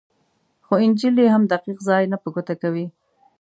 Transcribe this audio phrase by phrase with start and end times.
[0.65, 2.85] خو انجیل یې هم دقیق ځای نه په ګوته کوي.